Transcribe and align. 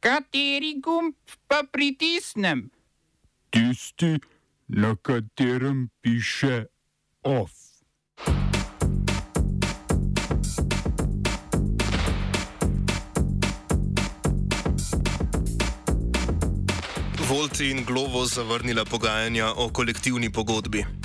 Kateri 0.00 0.80
gumb 0.80 1.14
pa 1.46 1.60
pritisnem? 1.72 2.70
Tisti, 3.50 4.16
na 4.68 4.96
katerem 4.96 5.88
piše 6.00 6.64
OF. 7.22 7.52
Volt 17.28 17.60
in 17.60 17.84
Glovo 17.84 18.24
zavrnila 18.26 18.84
pogajanja 18.84 19.52
o 19.56 19.68
kolektivni 19.68 20.32
pogodbi. 20.32 20.99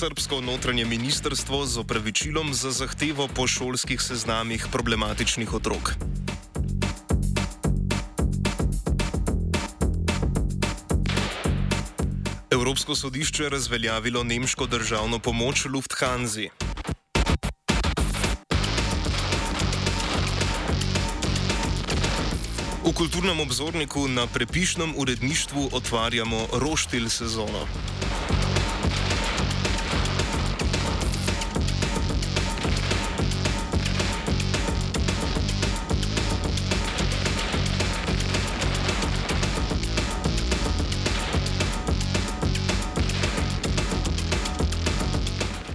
Srbsko 0.00 0.40
notranje 0.40 0.84
ministrstvo 0.88 1.66
z 1.68 1.76
opravičilom 1.84 2.54
za 2.56 2.72
zahtevo 2.72 3.28
po 3.28 3.44
šolskih 3.44 4.00
seznamih 4.00 4.64
problematičnih 4.72 5.52
otrok. 5.54 5.92
Evropsko 12.50 12.96
sodišče 12.96 13.42
je 13.42 13.48
razveljavilo 13.48 14.24
nemško 14.24 14.66
državno 14.66 15.18
pomoč 15.18 15.66
Lufthansa. 15.68 16.48
V 22.84 22.92
kulturnem 22.96 23.40
obzorniku 23.40 24.08
na 24.08 24.26
prepišnem 24.26 24.94
uredništvu 24.96 25.68
otvarjamo 25.72 26.46
roštilj 26.52 27.08
sezono. 27.08 27.68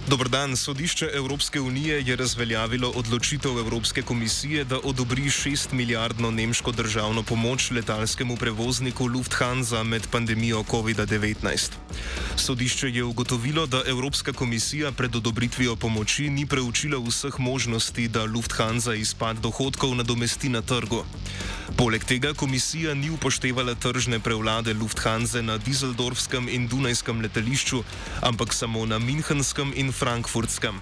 Dobr 0.06 0.28
dan. 0.28 0.56
Sodišče 0.56 1.10
Evropske 1.14 1.60
unije 1.60 2.02
je 2.06 2.16
razveljavilo 2.16 2.88
odločitev 2.94 3.58
Evropske 3.58 4.02
komisije, 4.02 4.64
da 4.64 4.78
odobri 4.78 5.22
6 5.22 5.72
milijardno 5.72 6.30
nemško 6.30 6.72
državno 6.72 7.22
pomoč 7.22 7.70
letalskemu 7.70 8.36
prevozniku 8.36 9.06
Lufthansa 9.06 9.82
med 9.82 10.06
pandemijo 10.10 10.62
COVID-19. 10.70 11.70
Sodišče 12.36 12.90
je 12.90 13.04
ugotovilo, 13.04 13.66
da 13.66 13.82
Evropska 13.86 14.32
komisija 14.32 14.92
pred 14.92 15.16
odobritvijo 15.16 15.76
pomoči 15.76 16.30
ni 16.30 16.46
preučila 16.46 17.02
vseh 17.08 17.38
možnosti, 17.38 18.08
da 18.08 18.24
Lufthansa 18.24 18.94
izpad 18.94 19.36
dohodkov 19.36 19.94
nadomesti 19.94 20.48
na 20.48 20.62
trgu. 20.62 21.04
Poleg 21.76 22.04
tega 22.04 22.34
komisija 22.34 22.94
ni 22.94 23.10
upoštevala 23.10 23.74
tržne 23.74 24.20
prevlade 24.20 24.74
Lufthansa 24.74 25.42
na 25.42 25.58
Düsseldorfskem 25.58 26.48
in 26.48 26.68
Dunajskem 26.68 27.20
letališču, 27.20 27.82
ampak 28.20 28.54
samo 28.54 28.86
na 28.86 28.98
Münchenskem 28.98 29.72
in 29.74 29.92
Frankfurtskem. 29.98 30.80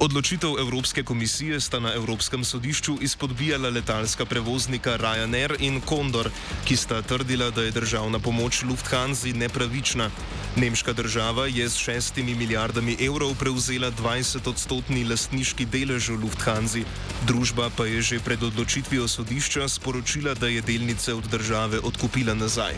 Odločitev 0.00 0.58
Evropske 0.58 1.02
komisije 1.02 1.60
sta 1.60 1.80
na 1.80 1.92
Evropskem 1.94 2.44
sodišču 2.44 2.98
izpodbijala 3.00 3.68
letalska 3.68 4.24
prevoznika 4.24 4.96
Ryanair 4.98 5.56
in 5.58 5.80
Condor, 5.88 6.30
ki 6.64 6.76
sta 6.76 7.02
trdila, 7.02 7.50
da 7.50 7.62
je 7.62 7.74
državna 7.74 8.18
pomoč 8.18 8.62
Lufthansa 8.62 9.34
nepravična. 9.34 10.10
Nemška 10.56 10.92
država 10.92 11.46
je 11.46 11.68
s 11.68 11.76
šestimi 11.76 12.34
milijardami 12.34 12.96
evrov 13.00 13.34
prevzela 13.34 13.90
20-odstotni 13.90 15.04
lastniški 15.10 15.66
delež 15.66 16.08
v 16.08 16.20
Lufthansa, 16.22 16.86
družba 17.26 17.70
pa 17.76 17.86
je 17.86 18.02
že 18.02 18.20
pred 18.20 18.42
odločitvijo 18.42 19.08
sodišča 19.08 19.68
sporočila, 19.68 20.34
da 20.34 20.46
je 20.46 20.62
delnice 20.62 21.14
od 21.14 21.26
države 21.26 21.80
odkupila 21.82 22.34
nazaj. 22.34 22.74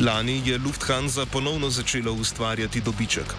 Lani 0.00 0.42
je 0.44 0.58
Lufthansa 0.58 1.26
ponovno 1.26 1.70
začela 1.70 2.10
ustvarjati 2.10 2.80
dobiček. 2.80 3.34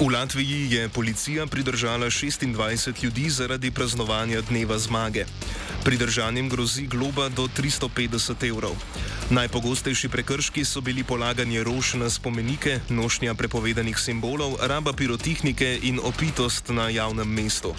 V 0.00 0.08
Latviji 0.08 0.72
je 0.72 0.88
policija 0.88 1.46
pridržala 1.46 2.06
26 2.06 3.04
ljudi 3.04 3.30
zaradi 3.30 3.70
praznovanja 3.70 4.40
dneva 4.40 4.78
zmage. 4.78 5.24
Pridržanim 5.84 6.48
grozi 6.48 6.86
globa 6.86 7.28
do 7.28 7.48
350 7.48 8.48
evrov. 8.48 8.72
Najpogostejši 9.30 10.08
prekrški 10.08 10.64
so 10.64 10.80
bili 10.80 11.04
polaganje 11.04 11.64
rož 11.64 11.94
na 11.94 12.10
spomenike, 12.10 12.80
nošnja 12.88 13.34
prepovedanih 13.34 13.98
simbolov, 13.98 14.56
raba 14.62 14.92
pirotehnike 14.92 15.78
in 15.82 16.00
opitost 16.02 16.68
na 16.68 16.88
javnem 16.88 17.28
mestu. 17.28 17.74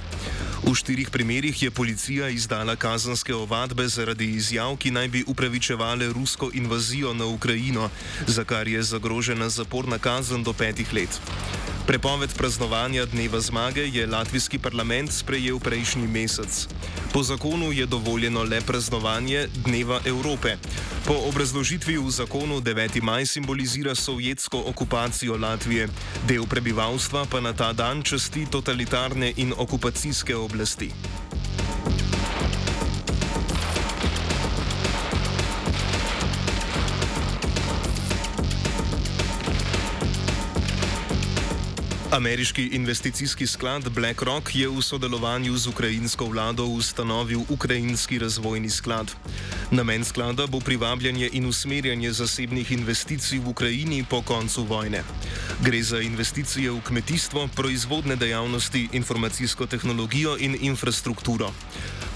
V 0.64 0.76
štirih 0.78 1.10
primerjih 1.10 1.64
je 1.64 1.72
policija 1.72 2.30
izdala 2.30 2.76
kazanske 2.76 3.34
ovadbe 3.36 3.88
zaradi 3.88 4.30
izjav, 4.38 4.78
ki 4.78 4.92
naj 4.92 5.08
bi 5.08 5.24
upravičevale 5.28 6.14
rusko 6.14 6.52
invazijo 6.54 7.14
na 7.14 7.26
Ukrajino, 7.26 7.90
za 8.28 8.44
kar 8.44 8.68
je 8.68 8.84
zagrožena 8.84 9.50
zaporna 9.50 9.98
kazen 9.98 10.44
do 10.44 10.54
petih 10.54 10.94
let. 10.94 11.22
Prepoved 11.92 12.32
praznovanja 12.38 13.06
dneva 13.06 13.42
zmage 13.42 13.82
je 13.88 14.08
latvijski 14.08 14.60
parlament 14.60 15.12
sprejel 15.12 15.60
prejšnji 15.60 16.08
mesec. 16.08 16.68
Po 17.14 17.24
zakonu 17.24 17.72
je 17.72 17.86
dovoljeno 17.86 18.44
le 18.44 18.62
praznovanje 18.62 19.48
dneva 19.66 20.00
Evrope. 20.06 20.56
Po 21.06 21.14
obrazložitvi 21.28 21.98
v 21.98 22.10
zakonu 22.10 22.62
9. 22.62 23.02
maj 23.04 23.26
simbolizira 23.26 23.96
sovjetsko 23.96 24.64
okupacijo 24.68 25.38
Latvije, 25.38 25.88
del 26.28 26.48
prebivalstva 26.48 27.26
pa 27.32 27.40
na 27.40 27.54
ta 27.54 27.74
dan 27.74 28.04
časti 28.04 28.46
totalitarne 28.52 29.34
in 29.38 29.54
okupacijske 29.58 30.36
oblasti. 30.36 30.92
Ameriški 42.12 42.66
investicijski 42.76 43.48
sklad 43.48 43.90
BlackRock 43.90 44.56
je 44.56 44.68
v 44.70 44.82
sodelovanju 44.82 45.58
z 45.58 45.68
ukrajinsko 45.68 46.26
vlado 46.26 46.66
ustanovil 46.66 47.40
Ukrajinski 47.50 48.20
razvojni 48.20 48.70
sklad. 48.70 49.12
Namen 49.72 50.04
sklada 50.04 50.48
bo 50.48 50.60
privabljanje 50.60 51.30
in 51.32 51.46
usmerjanje 51.46 52.12
zasebnih 52.12 52.72
investicij 52.72 53.40
v 53.40 53.50
Ukrajini 53.50 54.04
po 54.10 54.22
koncu 54.22 54.64
vojne. 54.64 55.04
Gre 55.64 55.84
za 55.84 56.02
investicije 56.02 56.72
v 56.72 56.82
kmetijstvo, 56.82 57.48
proizvodne 57.56 58.16
dejavnosti, 58.16 58.90
informacijsko 58.92 59.66
tehnologijo 59.66 60.36
in 60.40 60.58
infrastrukturo. 60.62 61.54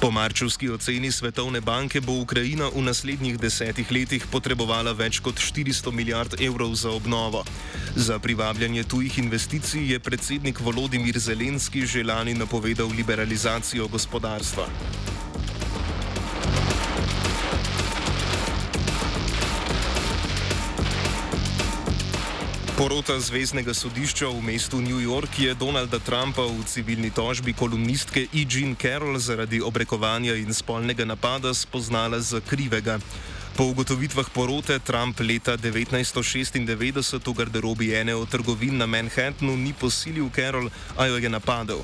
Po 0.02 0.12
marčevski 0.12 0.70
oceni 0.70 1.12
Svetovne 1.12 1.62
banke 1.62 2.02
bo 2.02 2.20
Ukrajina 2.20 2.68
v 2.76 2.82
naslednjih 2.82 3.40
desetih 3.40 3.92
letih 3.92 4.28
potrebovala 4.32 4.92
več 4.92 5.24
kot 5.24 5.40
400 5.40 5.92
milijard 5.92 6.36
evrov 6.42 6.76
za 6.76 6.92
obnovo. 6.92 7.46
Za 7.96 8.20
privabljanje 8.20 8.84
tujih 8.84 9.18
investicij 9.18 9.94
je 9.94 10.00
predsednik 10.00 10.60
Volodimir 10.60 11.20
Zelenski 11.20 11.88
že 11.88 12.04
lani 12.04 12.34
napovedal 12.34 12.92
liberalizacijo 12.92 13.88
gospodarstva. 13.88 14.68
Porota 22.76 23.16
Zvezdnega 23.16 23.72
sodišča 23.72 24.28
v 24.28 24.52
mestu 24.52 24.84
New 24.84 25.00
York 25.00 25.40
je 25.40 25.56
Donalda 25.56 25.96
Trumpa 25.96 26.44
v 26.44 26.60
civilni 26.68 27.08
tožbi 27.08 27.56
kolumnistke 27.56 28.28
E. 28.28 28.44
Jean 28.44 28.76
Carroll 28.76 29.16
zaradi 29.16 29.64
obrekovanja 29.64 30.36
in 30.36 30.52
spolnega 30.52 31.08
napada 31.08 31.56
spoznala 31.56 32.20
za 32.20 32.44
krivega. 32.44 33.00
Po 33.56 33.72
ugotovitvah 33.72 34.28
porote 34.28 34.76
Trump 34.84 35.24
leta 35.24 35.56
1996 35.56 36.60
v 37.24 37.32
garderobi 37.32 37.96
ene 37.96 38.12
od 38.12 38.28
trgovin 38.28 38.76
na 38.76 38.84
Manhattnu 38.84 39.56
ni 39.56 39.72
posilil 39.72 40.28
Carroll, 40.36 40.68
a 41.00 41.08
jo 41.08 41.16
je 41.16 41.32
napadel. 41.32 41.80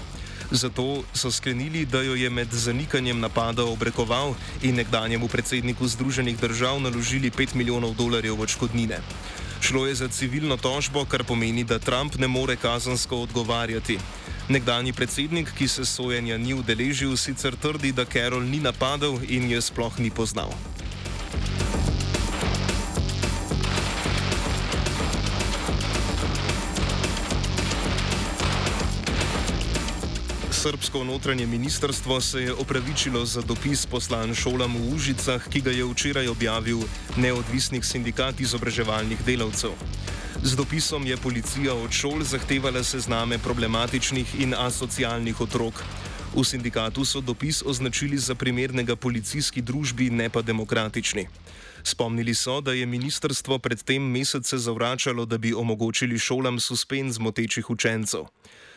Zato 0.52 1.08
so 1.16 1.32
sklenili, 1.32 1.88
da 1.88 2.04
jo 2.04 2.20
je 2.20 2.28
med 2.28 2.52
zanikanjem 2.52 3.16
napada 3.16 3.64
obrekoval 3.64 4.36
in 4.60 4.76
nekdanjemu 4.76 5.32
predsedniku 5.32 5.88
Združenih 5.88 6.36
držav 6.36 6.84
naložili 6.84 7.32
5 7.32 7.56
milijonov 7.56 7.96
dolarjev 7.96 8.36
odškodnine. 8.36 9.00
Šlo 9.62 9.86
je 9.88 9.96
za 9.96 10.08
civilno 10.08 10.58
tožbo, 10.58 11.06
kar 11.06 11.24
pomeni, 11.24 11.64
da 11.64 11.80
Trump 11.80 12.16
ne 12.16 12.28
more 12.28 12.56
kazansko 12.56 13.18
odgovarjati. 13.18 13.98
Nekdani 14.50 14.94
predsednik, 14.94 15.54
ki 15.58 15.68
se 15.68 15.86
sojenja 15.86 16.38
ni 16.38 16.54
udeležil, 16.54 17.18
sicer 17.18 17.56
trdi, 17.56 17.92
da 17.92 18.06
Carroll 18.06 18.44
ni 18.44 18.60
napadel 18.60 19.20
in 19.30 19.52
je 19.52 19.62
sploh 19.62 20.00
ni 20.00 20.10
poznal. 20.10 20.50
Srbsko 30.62 31.04
notranje 31.04 31.48
ministrstvo 31.48 32.22
se 32.22 32.42
je 32.42 32.54
opravičilo 32.54 33.26
za 33.26 33.42
dopis 33.42 33.86
poslan 33.86 34.36
šolam 34.36 34.76
v 34.78 34.94
Užicah, 34.94 35.48
ki 35.50 35.62
ga 35.62 35.72
je 35.72 35.86
včeraj 35.86 36.28
objavil 36.30 36.84
neodvisnih 37.18 37.86
sindikat 37.86 38.40
izobraževalnih 38.40 39.26
delavcev. 39.26 39.74
Z 40.44 40.54
dopisom 40.56 41.08
je 41.08 41.18
policija 41.18 41.74
od 41.74 41.90
šol 41.90 42.22
zahtevala 42.22 42.84
sezname 42.84 43.42
problematičnih 43.42 44.36
in 44.38 44.54
asocialnih 44.54 45.42
otrok. 45.42 45.82
V 46.38 46.46
sindikatu 46.46 47.06
so 47.06 47.26
dopis 47.26 47.64
označili 47.66 48.18
za 48.18 48.36
primernega 48.36 48.96
policijski 48.96 49.62
družbi, 49.62 50.14
ne 50.14 50.30
pa 50.30 50.46
demokratični. 50.46 51.26
Spomnili 51.84 52.36
so, 52.38 52.62
da 52.62 52.78
je 52.78 52.86
ministrstvo 52.86 53.58
predtem 53.60 54.04
mesece 54.04 54.58
zavračalo, 54.58 55.26
da 55.26 55.38
bi 55.38 55.54
omogočili 55.54 56.20
šolam 56.20 56.60
suspenz 56.60 57.18
motečih 57.18 57.70
učencev. 57.70 58.30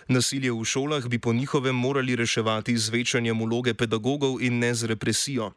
Nasilje 0.08 0.52
v 0.52 0.64
šolah 0.64 1.08
bi 1.08 1.18
po 1.18 1.32
njihovem 1.32 1.76
morali 1.76 2.16
reševati 2.16 2.76
z 2.78 2.88
večanjem 2.88 3.42
vloge 3.44 3.74
pedagogov 3.74 4.42
in 4.42 4.58
ne 4.58 4.74
z 4.74 4.86
represijo. 4.86 5.52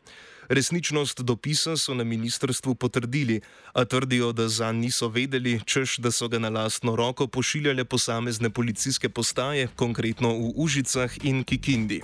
Resničnost 0.49 1.21
dopisa 1.21 1.77
so 1.77 1.93
na 1.93 2.03
ministrstvu 2.03 2.75
potrdili, 2.75 3.41
a 3.73 3.85
trdijo, 3.85 4.31
da 4.31 4.47
za 4.47 4.71
niso 4.71 5.07
vedeli, 5.07 5.59
češ 5.65 5.97
da 5.97 6.11
so 6.11 6.27
ga 6.27 6.39
na 6.39 6.49
lastno 6.49 6.95
roko 6.95 7.27
pošiljale 7.27 7.85
posamezne 7.85 8.49
policijske 8.49 9.09
postaje, 9.09 9.67
konkretno 9.75 10.29
v 10.29 10.53
Užicah 10.55 11.11
in 11.23 11.43
Kikindi. 11.43 12.01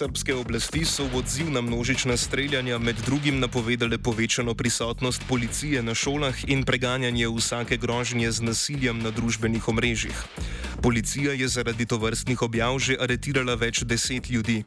Srpske 0.00 0.32
oblasti 0.32 0.80
so 0.88 1.04
v 1.04 1.20
odziv 1.20 1.50
na 1.52 1.60
množična 1.60 2.16
streljanja 2.16 2.78
med 2.80 2.96
drugim 3.04 3.36
napovedale 3.36 3.98
povečano 3.98 4.54
prisotnost 4.54 5.20
policije 5.28 5.82
na 5.82 5.92
šolah 5.94 6.32
in 6.48 6.64
preganjanje 6.64 7.28
vsake 7.28 7.76
grožnje 7.76 8.32
z 8.32 8.40
nasiljem 8.40 8.96
na 9.04 9.12
družbenih 9.12 9.68
omrežjih. 9.68 10.16
Policija 10.82 11.36
je 11.36 11.48
zaradi 11.48 11.84
tovrstnih 11.86 12.42
objav 12.42 12.78
že 12.80 12.96
aretirala 12.96 13.60
več 13.60 13.84
deset 13.84 14.30
ljudi. 14.32 14.64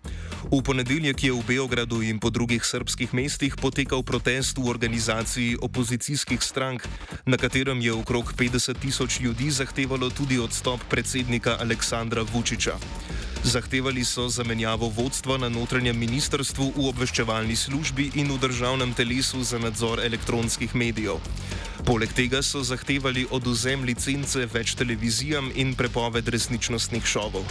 V 0.52 0.60
ponedeljek 0.60 1.24
je 1.24 1.32
v 1.32 1.44
Beogradu 1.48 2.02
in 2.04 2.20
po 2.20 2.28
drugih 2.28 2.60
srpskih 2.66 3.14
mestih 3.16 3.56
potekal 3.56 4.04
protest 4.04 4.58
v 4.58 4.68
organizaciji 4.68 5.58
opozicijskih 5.62 6.44
strank, 6.44 6.84
na 7.26 7.38
katerem 7.38 7.80
je 7.80 7.94
okrog 7.94 8.34
50 8.36 8.76
tisoč 8.80 9.20
ljudi 9.20 9.52
zahtevalo 9.52 10.10
tudi 10.10 10.40
odstop 10.40 10.84
predsednika 10.90 11.58
Aleksandra 11.60 12.28
Vučiča. 12.28 12.76
Zahtevali 13.44 14.04
so 14.04 14.30
zamenjavo 14.30 14.88
vodstva 14.88 15.38
na 15.38 15.50
notranjem 15.50 16.00
ministrstvu, 16.00 16.74
v 16.76 16.88
obveščevalni 16.92 17.56
službi 17.56 18.12
in 18.16 18.32
v 18.32 18.40
državnem 18.40 18.94
telesu 18.96 19.44
za 19.44 19.60
nadzor 19.60 20.00
elektronskih 20.00 20.76
medijev. 20.76 21.20
Poleg 21.84 22.12
tega 22.16 22.40
so 22.40 22.64
zahtevali 22.64 23.28
oduzem 23.32 23.84
licence 23.84 24.48
več 24.48 24.76
televizijam 24.80 25.52
in 25.56 25.76
prepoved 25.76 26.28
resničnostnih 26.28 27.04
šovov. 27.04 27.44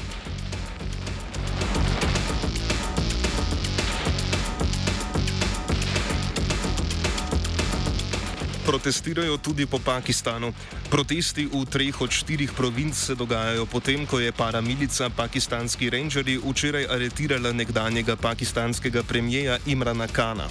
Protestirajo 8.73 9.37
tudi 9.37 9.69
po 9.69 9.77
Pakistanu. 9.77 10.49
Protesti 10.89 11.45
v 11.45 11.61
treh 11.69 11.93
od 12.01 12.09
štirih 12.09 12.57
provinc 12.57 12.97
se 12.97 13.13
dogajajo 13.13 13.69
potem, 13.69 14.09
ko 14.09 14.17
je 14.17 14.33
paramilica 14.33 15.13
pakistanski 15.13 15.93
rangeri 15.93 16.41
včeraj 16.41 16.89
aretirala 16.89 17.53
nekdanjega 17.53 18.17
pakistanskega 18.17 19.03
premijeja 19.05 19.59
Imrana 19.69 20.09
Kana. 20.09 20.49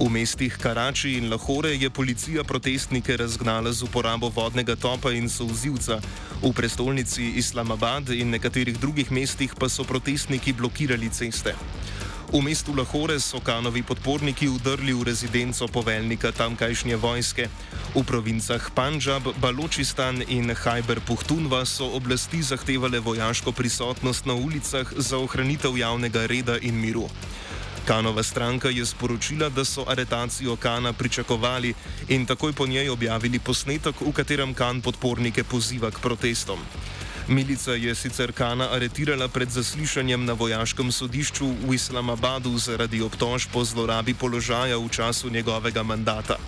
V 0.00 0.08
mestih 0.08 0.56
Karači 0.56 1.20
in 1.20 1.28
Lahore 1.28 1.76
je 1.76 1.90
policija 1.90 2.48
protestnike 2.48 3.16
razgnala 3.16 3.72
z 3.72 3.84
uporabo 3.84 4.32
vodnega 4.32 4.76
topa 4.76 5.12
in 5.12 5.28
solzivca, 5.28 6.00
v 6.40 6.52
prestolnici 6.56 7.36
Islamabad 7.36 8.08
in 8.08 8.32
nekaterih 8.32 8.80
drugih 8.80 9.12
mestih 9.12 9.52
pa 9.52 9.68
so 9.68 9.84
protestniki 9.84 10.56
blokirali 10.56 11.12
ceste. 11.12 11.52
V 12.30 12.38
mestu 12.38 12.70
Lahore 12.70 13.18
so 13.18 13.42
kanovi 13.42 13.82
podporniki 13.82 14.46
vdrli 14.46 14.94
v 14.94 15.02
rezidenco 15.02 15.66
poveljnika 15.66 16.30
tamkajšnje 16.30 16.94
vojske. 16.94 17.50
V 17.90 18.06
provincah 18.06 18.70
Panjab, 18.70 19.34
Baločistan 19.42 20.22
in 20.30 20.54
Hajber 20.54 21.02
Puhtunva 21.02 21.66
so 21.66 21.90
oblasti 21.90 22.38
zahtevale 22.38 23.02
vojaško 23.02 23.50
prisotnost 23.50 24.30
na 24.30 24.38
ulicah 24.38 24.86
za 24.94 25.18
ohranitev 25.18 25.74
javnega 25.74 26.30
reda 26.30 26.54
in 26.62 26.78
miru. 26.78 27.10
Kanova 27.82 28.22
stranka 28.22 28.70
je 28.70 28.86
sporočila, 28.86 29.50
da 29.50 29.66
so 29.66 29.82
aretacijo 29.90 30.54
Kana 30.54 30.92
pričakovali 30.92 31.74
in 32.14 32.26
takoj 32.26 32.52
po 32.52 32.66
njej 32.66 32.94
objavili 32.94 33.42
posnetek, 33.42 34.06
v 34.06 34.14
katerem 34.14 34.54
Kan 34.54 34.78
podpornike 34.80 35.42
poziva 35.42 35.90
k 35.90 35.98
protestom. 35.98 36.62
Milica 37.30 37.78
je 37.78 37.94
sicer 37.94 38.32
Kana 38.34 38.74
aretirala 38.74 39.28
pred 39.30 39.46
zaslišanjem 39.46 40.24
na 40.26 40.34
vojaškem 40.34 40.90
sodišču 40.90 41.46
v 41.62 41.78
Islamabadu 41.78 42.50
zaradi 42.58 42.98
obtožb 43.06 43.54
po 43.54 43.62
zlorabi 43.62 44.18
položaja 44.18 44.74
v 44.74 44.90
času 44.90 45.30
njegovega 45.30 45.86
mandata. 45.86 46.42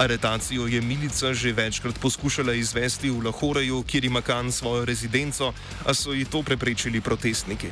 Aretacijo 0.00 0.64
je 0.64 0.80
milica 0.80 1.34
že 1.36 1.52
večkrat 1.52 2.00
poskušala 2.00 2.56
izvesti 2.56 3.10
v 3.12 3.20
Lahoreju, 3.20 3.84
kjer 3.84 4.04
ima 4.04 4.24
Kan 4.24 4.48
svojo 4.52 4.84
rezidenco, 4.84 5.52
a 5.84 5.94
so 5.94 6.16
ji 6.16 6.24
to 6.24 6.42
preprečili 6.42 7.04
protestniki. 7.04 7.68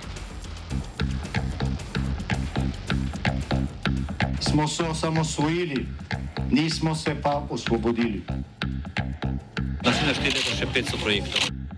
Smo 4.41 4.69
se 4.69 4.85
osamosvojili, 4.85 5.89
nismo 6.51 6.95
se 6.95 7.17
pa 7.23 7.49
osvobodili. 7.51 8.21
Naslednje 9.85 10.15
število 10.15 10.51
je 10.53 10.57
še 10.61 10.67
500 10.69 11.03
projektov 11.03 11.62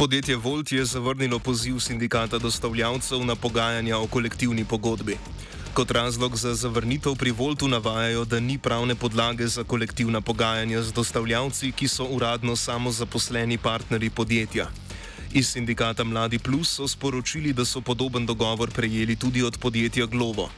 Podjetje 0.00 0.36
Volt 0.36 0.72
je 0.72 0.84
zavrnilo 0.84 1.38
poziv 1.38 1.78
sindikata 1.78 2.38
dostavljavcev 2.38 3.24
na 3.24 3.34
pogajanja 3.36 3.98
o 3.98 4.06
kolektivni 4.06 4.64
pogodbi. 4.64 5.16
Kot 5.74 5.90
razlog 5.90 6.36
za 6.36 6.54
zavrnitev 6.54 7.14
pri 7.14 7.30
Voltu 7.30 7.68
navajajo, 7.68 8.24
da 8.24 8.40
ni 8.40 8.58
pravne 8.58 8.94
podlage 8.94 9.46
za 9.46 9.64
kolektivna 9.64 10.20
pogajanja 10.20 10.82
z 10.82 10.92
dostavljavci, 10.92 11.72
ki 11.72 11.88
so 11.88 12.04
uradno 12.04 12.56
samo 12.56 12.90
zaposleni 12.90 13.58
partnerji 13.58 14.10
podjetja. 14.10 14.70
Iz 15.32 15.48
sindikata 15.48 16.04
Mladi 16.04 16.38
Plus 16.38 16.72
so 16.76 16.88
sporočili, 16.88 17.52
da 17.52 17.64
so 17.64 17.80
podoben 17.80 18.26
dogovor 18.26 18.70
prejeli 18.70 19.16
tudi 19.16 19.42
od 19.42 19.58
podjetja 19.58 20.06
Globo. 20.06 20.48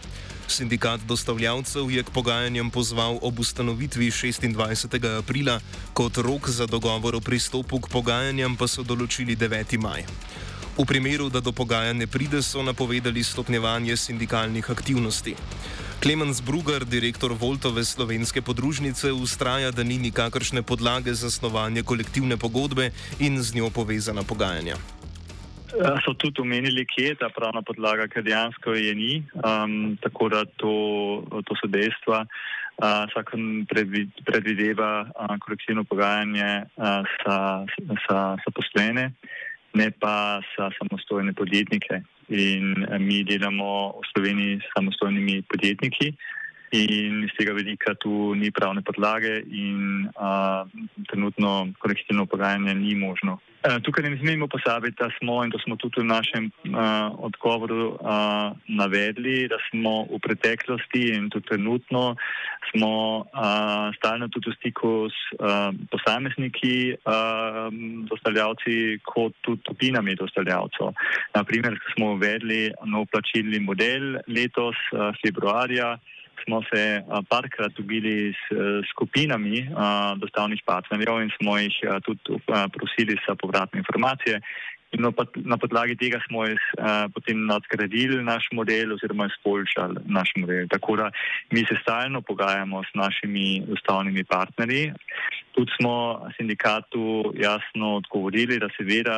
Sindikat 0.52 1.00
dostavljavcev 1.08 1.90
je 1.90 2.02
k 2.02 2.10
pogajanjem 2.12 2.70
pozval 2.70 3.18
ob 3.22 3.38
ustanovitvi 3.40 4.10
26. 4.10 5.18
aprila, 5.18 5.60
kot 5.92 6.16
rok 6.16 6.48
za 6.48 6.66
dogovor 6.66 7.16
o 7.16 7.20
pristopu 7.20 7.80
k 7.80 7.88
pogajanjem 7.88 8.56
pa 8.56 8.68
so 8.68 8.84
določili 8.84 9.32
9. 9.32 9.78
maj. 9.80 10.04
V 10.76 10.84
primeru, 10.84 11.30
da 11.32 11.40
do 11.40 11.56
pogajanj 11.56 12.04
ne 12.04 12.06
pride, 12.06 12.42
so 12.44 12.60
napovedali 12.62 13.24
stopnjevanje 13.24 13.96
sindikalnih 13.96 14.70
aktivnosti. 14.70 15.36
Klemens 16.04 16.42
Bruger, 16.44 16.84
direktor 16.84 17.32
Voltove 17.32 17.84
slovenske 17.84 18.42
podružnice, 18.42 19.12
ustraja, 19.12 19.70
da 19.70 19.82
ni 19.82 19.96
nikakršne 19.98 20.62
podlage 20.62 21.14
za 21.14 21.30
snovanje 21.30 21.82
kolektivne 21.82 22.36
pogodbe 22.36 22.90
in 23.18 23.40
z 23.42 23.54
njo 23.54 23.70
povezana 23.70 24.22
pogajanja. 24.22 24.76
Eh, 25.72 25.98
so 26.04 26.12
tudi 26.14 26.40
omenili, 26.40 26.84
kje 26.84 27.06
je 27.06 27.14
ta 27.16 27.30
pravna 27.32 27.62
podlaga, 27.64 28.04
ker 28.12 28.20
dejansko 28.24 28.74
je 28.76 28.92
ni, 28.94 29.12
um, 29.40 29.96
tako 30.04 30.28
da 30.28 30.44
to, 30.60 30.72
to 31.48 31.56
so 31.56 31.68
dejstva. 31.72 32.26
Uh, 32.82 33.04
Zakon 33.12 33.64
predvideva 34.26 35.06
uh, 35.06 35.36
kolektivno 35.40 35.84
pogajanje 35.84 36.64
uh, 36.76 37.08
sa, 37.20 37.36
sa, 38.04 38.18
sa 38.42 38.50
poslene, 38.52 39.12
ne 39.72 39.88
pa 39.96 40.40
sa 40.52 40.68
samostojne 40.76 41.32
podjetnike. 41.32 42.02
In 42.28 42.84
uh, 42.84 43.00
mi 43.00 43.22
delamo 43.24 43.96
v 43.96 44.04
Sloveniji 44.12 44.60
s 44.60 44.72
samostojnimi 44.76 45.40
podjetniki 45.48 46.12
in 46.72 47.24
iz 47.24 47.32
tega 47.36 47.52
vidika 47.52 47.94
tu 48.00 48.34
ni 48.34 48.50
pravne 48.50 48.82
podlage 48.82 49.42
in 49.44 50.08
a, 50.16 50.64
trenutno 51.08 51.72
kolektivno 51.78 52.26
pogajanje 52.26 52.74
ni 52.74 52.94
možno. 52.94 53.38
E, 53.62 53.78
tukaj 53.84 54.08
ne 54.10 54.18
smemo 54.18 54.48
posabiti, 54.48 54.96
da 54.98 55.10
smo, 55.18 55.44
in 55.44 55.50
to 55.52 55.58
smo 55.62 55.76
tudi 55.76 56.00
v 56.00 56.08
našem 56.08 56.48
uh, 56.50 57.14
odgovoru 57.28 57.94
uh, 57.94 58.56
navedli, 58.66 59.46
da 59.48 59.58
smo 59.68 60.02
v 60.10 60.18
preteklosti 60.18 61.02
in 61.14 61.28
tudi 61.30 61.46
trenutno 61.46 62.16
smo 62.70 63.22
uh, 63.22 63.94
stalno 63.96 64.26
tudi 64.34 64.50
v 64.50 64.56
stiku 64.58 65.06
s 65.06 65.20
uh, 65.38 65.70
posamezniki, 65.92 66.96
uh, 67.06 67.68
dostavljavci, 68.10 68.98
kot 69.06 69.36
tudi 69.46 69.62
skupinami 69.62 70.18
dostavljavcev. 70.18 70.90
Naprimer, 71.34 71.78
smo 71.94 72.16
uvedli 72.16 72.72
nov 72.84 73.06
plačilni 73.14 73.62
model 73.62 74.18
letos, 74.26 74.80
uh, 74.90 75.14
februarja 75.22 76.00
smo 76.44 76.62
se 76.74 77.02
parkrat 77.28 77.72
dobili 77.72 78.32
s 78.32 78.42
skupinami 78.90 79.68
dostavnih 80.16 80.62
partnerjev 80.66 81.22
in 81.22 81.30
smo 81.36 81.58
jih 81.58 81.76
tudi 82.04 82.20
prosili 82.72 83.16
za 83.28 83.34
povratne 83.34 83.78
informacije. 83.78 84.40
In 84.92 85.00
na 85.48 85.56
podlagi 85.56 85.96
tega 85.96 86.20
smo 86.28 86.44
jih 86.44 86.60
potem 87.14 87.46
nadgradili 87.48 88.20
naš 88.24 88.48
model 88.52 88.92
oziroma 88.92 89.28
izboljšali 89.30 90.04
naš 90.04 90.32
model. 90.36 90.68
Tako 90.68 90.96
da 90.96 91.10
mi 91.50 91.64
se 91.64 91.78
stalno 91.82 92.20
pogajamo 92.20 92.82
s 92.84 92.92
našimi 92.94 93.62
dostavnimi 93.66 94.24
partnerji. 94.24 94.92
Tudi 95.52 95.70
smo 95.80 95.94
sindikatu 96.36 97.32
jasno 97.36 97.96
odgovorili, 97.96 98.58
da 98.58 98.68
seveda 98.76 99.16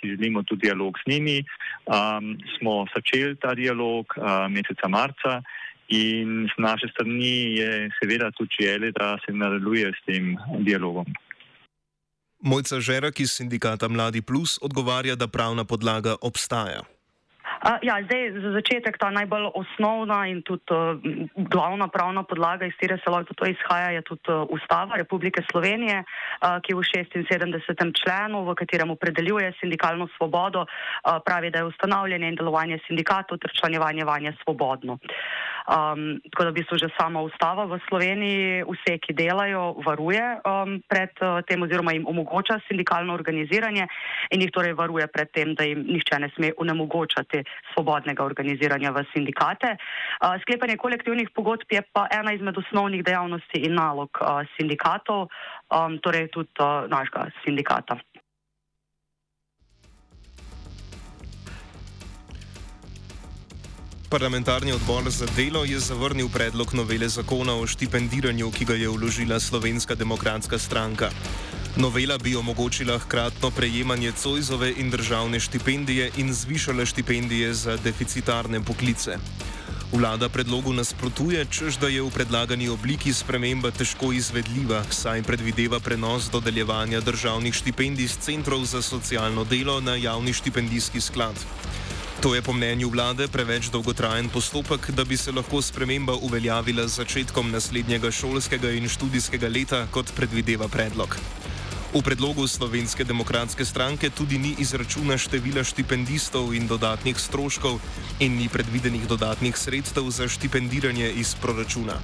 si 0.00 0.08
želimo 0.08 0.42
tudi 0.42 0.66
dialog 0.66 0.98
s 1.02 1.06
njimi. 1.06 1.38
Um, 1.42 2.38
smo 2.58 2.86
začeli 2.94 3.36
ta 3.36 3.54
dialog 3.54 4.06
uh, 4.16 4.50
meseca 4.50 4.88
marca. 4.88 5.42
In 5.88 6.48
z 6.50 6.54
naše 6.58 6.88
strani 6.88 7.56
je 7.56 7.90
seveda 8.00 8.30
tudi 8.30 8.50
želje, 8.60 8.92
da 8.92 9.18
se 9.26 9.32
nadaljuje 9.32 9.92
s 9.92 10.04
tem 10.06 10.36
dialogom. 10.58 11.06
Mojca 12.40 12.80
Žerak 12.80 13.20
iz 13.20 13.30
sindikata 13.30 13.88
Mladi 13.88 14.22
Plus 14.22 14.58
odgovarja, 14.62 15.14
da 15.14 15.28
pravna 15.28 15.64
podlaga 15.64 16.16
obstaja. 16.22 16.82
Uh, 17.56 17.80
ja, 17.82 17.96
zdaj 18.04 18.36
za 18.42 18.50
začetek 18.52 18.98
ta 19.00 19.08
najbolj 19.10 19.48
osnovna 19.54 20.26
in 20.28 20.42
tudi 20.42 20.62
uh, 20.70 21.00
glavna 21.50 21.88
pravna 21.88 22.22
podlaga, 22.22 22.66
iz 22.66 22.74
katere 22.76 22.98
se 23.00 23.10
lahko 23.10 23.34
to 23.34 23.46
izhaja, 23.48 23.90
je 23.96 24.02
tudi 24.02 24.28
uh, 24.28 24.44
Ustava 24.52 25.00
Republike 25.00 25.42
Slovenije, 25.50 26.04
uh, 26.04 26.60
ki 26.62 26.76
v 26.76 26.84
76. 26.84 27.82
členu, 27.96 28.44
v 28.44 28.54
katerem 28.54 28.92
opredeljuje 28.92 29.54
sindikalno 29.60 30.08
svobodo, 30.16 30.66
uh, 30.68 31.18
pravi, 31.24 31.50
da 31.50 31.64
je 31.64 31.70
ustanavljanje 31.72 32.28
in 32.28 32.36
delovanje 32.36 32.78
sindikatov 32.86 33.38
ter 33.38 33.50
članjevanje 33.56 34.04
vanje 34.04 34.36
svobodno. 34.44 34.98
Um, 35.66 36.20
tako 36.30 36.44
da 36.44 36.50
v 36.50 36.58
bistvu 36.60 36.78
že 36.78 36.88
sama 36.94 37.20
ustava 37.26 37.66
v 37.66 37.80
Sloveniji 37.88 38.62
vse, 38.70 38.98
ki 39.02 39.16
delajo, 39.18 39.74
varuje 39.82 40.22
um, 40.46 40.78
pred 40.86 41.10
uh, 41.18 41.42
tem 41.42 41.62
oziroma 41.62 41.90
jim 41.90 42.06
omogoča 42.06 42.60
sindikalno 42.68 43.10
organiziranje 43.10 43.88
in 44.30 44.44
jih 44.46 44.52
torej 44.54 44.76
varuje 44.78 45.06
pred 45.10 45.30
tem, 45.34 45.54
da 45.58 45.66
jim 45.66 45.82
nihče 45.82 46.20
ne 46.22 46.30
sme 46.36 46.52
onemogočati 46.56 47.42
svobodnega 47.74 48.22
organiziranja 48.22 48.94
v 48.94 49.02
sindikate. 49.10 49.74
Uh, 50.22 50.38
sklepanje 50.46 50.78
kolektivnih 50.78 51.34
pogodb 51.34 51.66
je 51.66 51.82
pa 51.92 52.06
ena 52.14 52.30
izmed 52.32 52.54
osnovnih 52.58 53.02
dejavnosti 53.02 53.66
in 53.66 53.74
nalog 53.74 54.10
uh, 54.22 54.46
sindikatov, 54.54 55.26
um, 55.74 55.98
torej 55.98 56.30
tudi 56.30 56.62
uh, 56.62 56.86
našega 56.86 57.26
sindikata. 57.42 57.98
Parlamentarni 64.08 64.72
odbor 64.72 65.10
za 65.10 65.26
delo 65.36 65.64
je 65.64 65.80
zavrnil 65.80 66.28
predlog 66.28 66.74
novele 66.74 67.08
zakona 67.08 67.54
o 67.54 67.66
štipendiranju, 67.66 68.50
ki 68.50 68.64
ga 68.64 68.74
je 68.74 68.88
vložila 68.88 69.40
Slovenska 69.40 69.94
demokratska 69.94 70.58
stranka. 70.58 71.10
Novela 71.76 72.18
bi 72.18 72.36
omogočila 72.36 72.98
hkratno 72.98 73.50
prejemanje 73.50 74.12
Cojzove 74.12 74.72
in 74.78 74.90
državne 74.90 75.40
štipendije 75.40 76.10
in 76.16 76.34
zvišala 76.34 76.86
štipendije 76.86 77.54
za 77.54 77.76
deficitarne 77.76 78.60
poklice. 78.60 79.18
Vlada 79.92 80.28
predlogu 80.28 80.72
nasprotuje, 80.72 81.44
čež 81.50 81.78
da 81.78 81.88
je 81.88 82.02
v 82.02 82.10
predlagani 82.10 82.68
obliki 82.68 83.12
sprememba 83.12 83.70
težko 83.70 84.12
izvedljiva, 84.12 84.84
saj 84.90 85.22
predvideva 85.22 85.80
prenos 85.80 86.30
dodeljevanja 86.30 87.00
državnih 87.00 87.54
štipendij 87.54 88.06
z 88.06 88.18
centrov 88.18 88.64
za 88.64 88.82
socialno 88.82 89.44
delo 89.44 89.80
na 89.80 89.96
javni 89.96 90.32
štipendijski 90.32 91.00
sklad. 91.00 91.34
To 92.20 92.34
je 92.34 92.42
po 92.42 92.52
mnenju 92.52 92.88
vlade 92.88 93.28
preveč 93.28 93.68
dolgotrajen 93.68 94.28
postopek, 94.28 94.90
da 94.90 95.04
bi 95.04 95.16
se 95.16 95.32
lahko 95.32 95.62
sprememba 95.62 96.14
uveljavila 96.14 96.88
z 96.88 96.96
začetkom 97.04 97.50
naslednjega 97.50 98.10
šolskega 98.10 98.70
in 98.72 98.88
študijskega 98.88 99.48
leta, 99.48 99.86
kot 99.92 100.12
predvideva 100.16 100.68
predlog. 100.68 101.16
V 101.94 102.02
predlogu 102.02 102.48
Slovenske 102.48 103.04
demokratske 103.04 103.64
stranke 103.64 104.10
tudi 104.10 104.38
ni 104.38 104.54
izračuna 104.58 105.16
števila 105.16 105.64
štipendistov 105.64 106.52
in 106.56 106.66
dodatnih 106.66 107.20
stroškov 107.20 107.80
in 108.20 108.36
ni 108.36 108.48
predvidenih 108.48 109.06
dodatnih 109.08 109.56
sredstev 109.56 110.10
za 110.10 110.28
štipendiranje 110.28 111.12
iz 111.20 111.34
proračuna. 111.40 112.00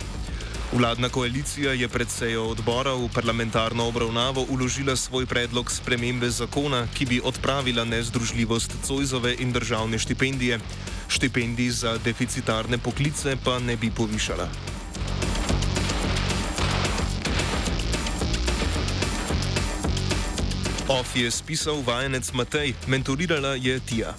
Vladna 0.73 1.09
koalicija 1.09 1.73
je 1.73 1.88
pred 1.88 2.09
sejo 2.09 2.47
odbora 2.49 2.95
v 2.97 3.09
parlamentarno 3.14 3.85
obravnavo 3.88 4.47
uložila 4.49 4.97
svoj 4.97 5.26
predlog 5.26 5.71
spremembe 5.71 6.31
zakona, 6.31 6.87
ki 6.95 7.07
bi 7.07 7.21
odpravila 7.25 7.85
nezdružljivost 7.85 8.73
Cojzove 8.85 9.35
in 9.38 9.52
državne 9.52 9.99
štipendije, 9.99 10.61
štipendij 11.09 11.71
za 11.71 11.99
deficitarne 12.05 12.79
poklice 12.79 13.37
pa 13.45 13.59
ne 13.59 13.76
bi 13.76 13.91
povišala. 13.91 14.49
Of 20.88 21.17
je 21.17 21.31
spisal 21.31 21.83
vajenec 21.87 22.33
Matej, 22.33 22.75
mentorirala 22.87 23.55
je 23.61 23.81
Tija. 23.81 24.14